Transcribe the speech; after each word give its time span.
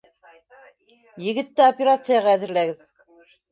-Егетте 1.27 1.65
операцияға 1.75 2.35
әҙерләгеҙ. 2.41 2.85